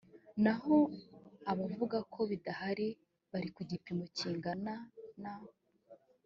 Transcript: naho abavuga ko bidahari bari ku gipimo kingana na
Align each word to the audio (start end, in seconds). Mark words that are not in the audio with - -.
naho 0.43 0.77
abavuga 1.51 1.97
ko 2.13 2.19
bidahari 2.31 2.87
bari 3.31 3.49
ku 3.55 3.61
gipimo 3.69 4.05
kingana 4.17 4.73
na 5.23 5.33